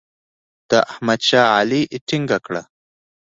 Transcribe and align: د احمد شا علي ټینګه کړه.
د 0.69 0.71
احمد 0.91 1.19
شا 1.29 1.43
علي 1.57 1.81
ټینګه 2.07 2.37
کړه. 2.45 2.61